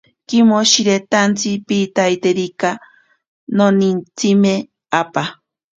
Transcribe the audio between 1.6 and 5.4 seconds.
piitaiterikika, nonintsime apaa.